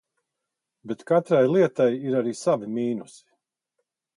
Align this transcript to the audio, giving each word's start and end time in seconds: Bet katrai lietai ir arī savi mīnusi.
Bet 0.91 1.03
katrai 1.11 1.43
lietai 1.53 1.89
ir 2.07 2.17
arī 2.21 2.35
savi 2.41 2.73
mīnusi. 2.79 3.25